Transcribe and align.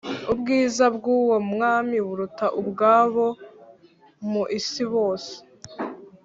Ubwiza 0.31 0.85
bw’uwo 0.95 1.37
mwami 1.51 1.97
buruta 2.07 2.45
ubwabo 2.59 3.25
mu 4.29 4.43
isi 4.59 4.83
bose 4.93 5.33